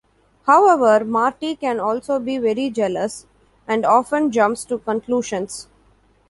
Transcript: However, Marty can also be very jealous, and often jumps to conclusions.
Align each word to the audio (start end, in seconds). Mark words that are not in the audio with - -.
However, 0.47 1.05
Marty 1.05 1.55
can 1.55 1.79
also 1.79 2.17
be 2.19 2.39
very 2.39 2.71
jealous, 2.71 3.27
and 3.67 3.85
often 3.85 4.31
jumps 4.31 4.65
to 4.65 4.79
conclusions. 4.79 5.67